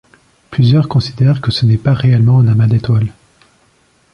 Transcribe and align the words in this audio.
Plusieurs 0.49 0.87
considèrent 0.87 1.41
que 1.41 1.51
ce 1.51 1.63
n'est 1.67 1.77
pas 1.77 1.93
réellement 1.93 2.39
un 2.39 2.47
amas 2.47 2.65
d'étoiles. 2.65 3.13